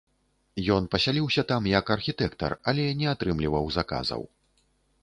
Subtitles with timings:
[0.75, 4.21] Ён пасяліўся там як архітэктар, але не атрымліваў заказаў.